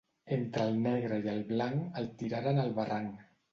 [0.37, 3.25] Entre el negre i el blanc, el tiraren al barranc.